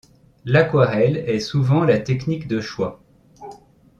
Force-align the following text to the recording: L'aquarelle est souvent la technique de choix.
L'aquarelle 0.45 1.17
est 1.29 1.39
souvent 1.39 1.83
la 1.83 1.99
technique 1.99 2.47
de 2.47 2.59
choix. 2.59 3.03